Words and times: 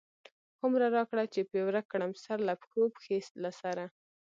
هو 0.59 0.65
مره 0.73 0.87
را 0.95 1.03
کړه 1.09 1.23
چی 1.33 1.41
پی 1.49 1.59
ورک 1.65 1.85
کړم، 1.91 2.11
سرله 2.23 2.53
پښو، 2.61 2.81
پښی 2.95 3.17
له 3.43 3.51
سره 3.61 3.83